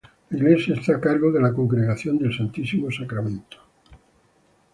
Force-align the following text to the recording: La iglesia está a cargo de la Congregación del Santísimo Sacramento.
La 0.31 0.35
iglesia 0.39 0.73
está 0.73 0.95
a 0.95 0.99
cargo 0.99 1.31
de 1.31 1.39
la 1.39 1.53
Congregación 1.53 2.17
del 2.17 2.35
Santísimo 2.35 2.89
Sacramento. 2.89 3.57